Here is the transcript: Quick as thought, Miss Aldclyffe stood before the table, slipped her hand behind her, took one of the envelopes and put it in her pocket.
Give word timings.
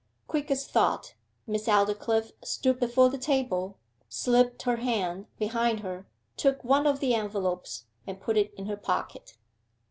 Quick 0.25 0.49
as 0.49 0.67
thought, 0.67 1.13
Miss 1.45 1.67
Aldclyffe 1.67 2.31
stood 2.43 2.79
before 2.79 3.09
the 3.09 3.19
table, 3.19 3.77
slipped 4.09 4.63
her 4.63 4.77
hand 4.77 5.27
behind 5.37 5.81
her, 5.81 6.07
took 6.37 6.63
one 6.63 6.87
of 6.87 7.01
the 7.01 7.13
envelopes 7.13 7.85
and 8.07 8.19
put 8.19 8.35
it 8.35 8.51
in 8.55 8.65
her 8.65 8.77
pocket. 8.77 9.37